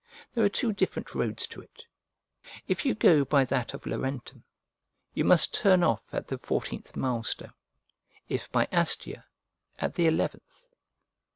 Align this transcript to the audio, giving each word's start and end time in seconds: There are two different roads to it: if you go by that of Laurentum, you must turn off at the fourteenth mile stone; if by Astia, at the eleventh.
There 0.31 0.43
are 0.43 0.49
two 0.49 0.73
different 0.73 1.13
roads 1.13 1.45
to 1.45 1.61
it: 1.61 1.83
if 2.67 2.87
you 2.87 2.95
go 2.95 3.23
by 3.23 3.45
that 3.45 3.75
of 3.75 3.85
Laurentum, 3.85 4.43
you 5.13 5.23
must 5.23 5.53
turn 5.53 5.83
off 5.83 6.11
at 6.11 6.27
the 6.27 6.39
fourteenth 6.39 6.95
mile 6.95 7.21
stone; 7.21 7.53
if 8.27 8.51
by 8.51 8.65
Astia, 8.71 9.25
at 9.77 9.93
the 9.93 10.07
eleventh. 10.07 10.65